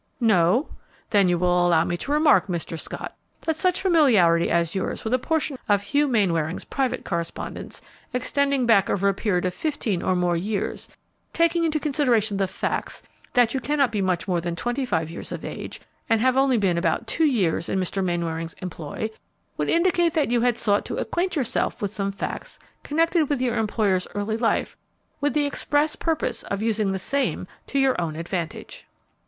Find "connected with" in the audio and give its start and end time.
22.81-23.39